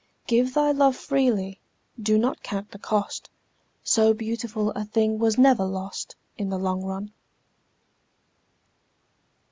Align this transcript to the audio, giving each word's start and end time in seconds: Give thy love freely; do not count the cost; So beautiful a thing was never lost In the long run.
Give 0.25 0.51
thy 0.55 0.71
love 0.71 0.95
freely; 0.95 1.61
do 2.01 2.17
not 2.17 2.41
count 2.41 2.71
the 2.71 2.79
cost; 2.79 3.29
So 3.83 4.15
beautiful 4.15 4.71
a 4.71 4.83
thing 4.83 5.19
was 5.19 5.37
never 5.37 5.63
lost 5.63 6.15
In 6.39 6.49
the 6.49 6.57
long 6.57 6.83
run. 6.83 7.11